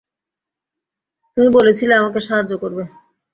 তুমি 1.37 1.49
বলেছিলে 1.49 1.93
আমাকে 1.95 2.19
সাহায্য 2.19 2.53
করবে। 2.57 2.83